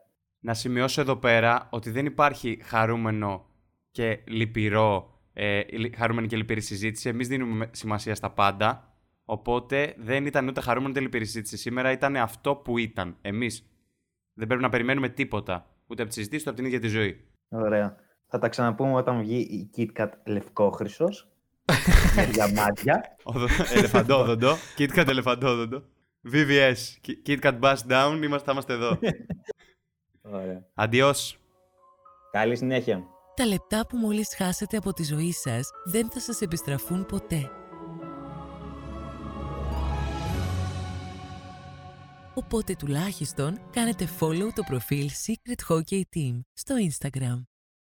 [0.47, 3.47] Να σημειώσω εδώ πέρα ότι δεν υπάρχει χαρούμενο
[3.91, 7.09] και λυπηρό, ε, λι- χαρούμενη και λυπηρή συζήτηση.
[7.09, 8.97] Εμείς δίνουμε σημασία στα πάντα.
[9.25, 11.91] Οπότε δεν ήταν ούτε χαρούμενο ούτε λυπηρή συζήτηση σήμερα.
[11.91, 13.17] Ήταν αυτό που ήταν.
[13.23, 13.71] Εμείς
[14.35, 15.67] δεν πρέπει να περιμένουμε τίποτα.
[15.87, 17.25] Ούτε από τη συζήτηση, ούτε από την ίδια τη ζωή.
[17.49, 17.97] Ωραία.
[18.29, 21.29] Θα τα ξαναπούμε όταν βγει η KitKat λευκόχρυσος.
[22.17, 23.17] με διαμάντια.
[23.23, 24.55] Οδο- Ελεφαντόδοντο.
[24.79, 25.83] KitKat ελεφαντόδοντο.
[26.33, 26.75] VVS.
[27.07, 28.21] Ki- KitKat Bust Down.
[28.25, 28.99] Είμαστε, θα είμαστε εδώ.
[30.33, 30.67] Ωραία.
[30.75, 31.39] Αντιός.
[32.31, 33.05] Καλή συνέχεια.
[33.35, 37.51] Τα λεπτά που μόλις χάσετε από τη ζωή σας δεν θα σας επιστραφούν ποτέ.
[42.35, 47.43] Οπότε τουλάχιστον κάνετε follow το προφίλ Secret Hockey Team στο Instagram.